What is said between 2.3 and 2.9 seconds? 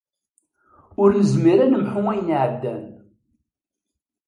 iɛeddan.